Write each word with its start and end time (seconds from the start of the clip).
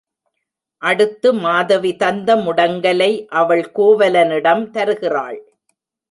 அடுத்து 0.81 1.33
மாதவி 1.33 1.91
தந்த 1.95 2.35
முடங்கலை 2.35 3.09
அவள் 3.31 3.63
கோவலனிடம் 3.75 4.63
தருகிறாள். 4.69 5.39